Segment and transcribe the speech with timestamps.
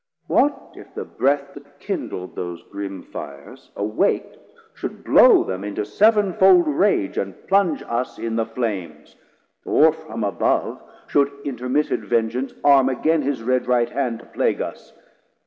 [0.25, 4.37] What if the breath that kindl'd those grim fires 170 Awak'd
[4.73, 9.15] should blow them into sevenfold rage And plunge us in the Flames?
[9.63, 14.91] or from above Should intermitted vengeance Arme again His red right hand to plague us?